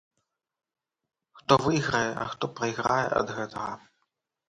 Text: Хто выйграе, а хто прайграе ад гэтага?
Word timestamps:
Хто 1.37 1.53
выйграе, 1.65 2.09
а 2.25 2.27
хто 2.35 2.45
прайграе 2.59 3.07
ад 3.23 3.27
гэтага? 3.41 3.73